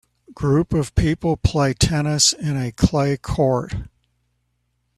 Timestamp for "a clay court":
2.57-3.75